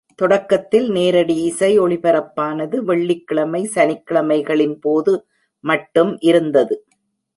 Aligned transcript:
தொடக்கத்தில் 0.15 0.87
நேரடி 0.91 1.35
இசை 1.43 1.79
ஒளிபரப்பானது 1.79 2.77
வெள்ளிக்கிழமை, 2.79 3.69
சனிக்கிழமைகளின்போது 3.75 5.13
மட்டும் 5.63 6.17
இருந்தது. 6.21 6.77